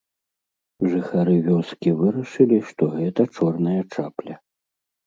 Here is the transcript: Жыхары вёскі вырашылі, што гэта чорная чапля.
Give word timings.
Жыхары 0.93 1.35
вёскі 1.49 1.89
вырашылі, 2.01 2.57
што 2.71 2.83
гэта 2.99 3.21
чорная 3.39 3.81
чапля. 3.95 4.35